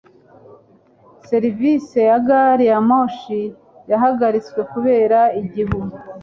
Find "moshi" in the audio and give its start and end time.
2.89-3.41